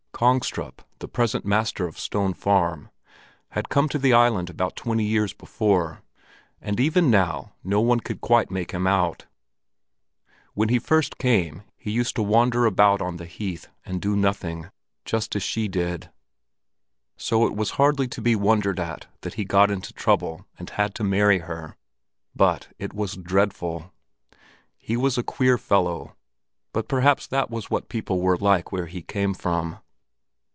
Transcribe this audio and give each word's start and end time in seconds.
Kongstrup, 0.21 0.83
the 0.99 1.07
present 1.07 1.45
master 1.45 1.87
of 1.87 1.97
Stone 1.97 2.35
Farm, 2.35 2.91
had 3.53 3.69
come 3.69 3.89
to 3.89 3.97
the 3.97 4.13
island 4.13 4.51
about 4.51 4.75
twenty 4.75 5.03
years 5.03 5.33
before, 5.33 6.03
and 6.61 6.79
even 6.79 7.09
now 7.09 7.53
no 7.63 7.81
one 7.81 7.99
could 7.99 8.21
quite 8.21 8.51
make 8.51 8.69
him 8.69 8.85
out. 8.85 9.25
When 10.53 10.69
he 10.69 10.77
first 10.77 11.17
came 11.17 11.63
he 11.75 11.89
used 11.89 12.15
to 12.17 12.21
wander 12.21 12.67
about 12.67 13.01
on 13.01 13.17
the 13.17 13.25
heath 13.25 13.67
and 13.83 13.99
do 13.99 14.15
nothing, 14.15 14.69
just 15.05 15.35
as 15.35 15.41
she 15.41 15.67
did; 15.67 16.11
so 17.17 17.47
it 17.47 17.55
was 17.55 17.71
hardly 17.71 18.07
to 18.09 18.21
be 18.21 18.35
wondered 18.35 18.79
at 18.79 19.07
that 19.21 19.33
he 19.35 19.43
got 19.43 19.71
into 19.71 19.91
trouble 19.91 20.45
and 20.59 20.69
had 20.69 20.93
to 20.93 21.03
marry 21.03 21.39
her. 21.39 21.75
But 22.35 22.67
it 22.77 22.93
was 22.93 23.15
dreadful! 23.17 23.91
He 24.77 24.95
was 24.95 25.17
a 25.17 25.23
queer 25.23 25.57
fellow; 25.57 26.15
but 26.73 26.87
perhaps 26.87 27.25
that 27.25 27.49
was 27.49 27.71
what 27.71 27.89
people 27.89 28.21
were 28.21 28.37
like 28.37 28.71
where 28.71 28.85
he 28.85 29.01
came 29.01 29.33
from? 29.33 29.79